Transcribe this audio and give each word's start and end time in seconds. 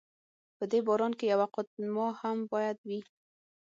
په 0.57 0.63
دې 0.71 0.79
باران 0.87 1.11
کې 1.19 1.25
یوه 1.33 1.47
قطب 1.55 1.75
نما 1.83 2.07
هم 2.19 2.37
باید 2.51 2.77
وي. 2.87 2.99